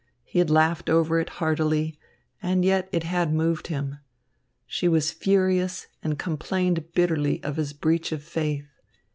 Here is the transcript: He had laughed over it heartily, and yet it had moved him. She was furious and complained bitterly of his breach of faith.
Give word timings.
He 0.23 0.39
had 0.39 0.49
laughed 0.49 0.89
over 0.89 1.19
it 1.19 1.29
heartily, 1.29 1.99
and 2.41 2.65
yet 2.65 2.89
it 2.91 3.03
had 3.03 3.31
moved 3.35 3.67
him. 3.67 3.99
She 4.65 4.87
was 4.87 5.11
furious 5.11 5.85
and 6.01 6.17
complained 6.17 6.91
bitterly 6.93 7.39
of 7.43 7.55
his 7.57 7.71
breach 7.71 8.11
of 8.11 8.23
faith. 8.23 8.65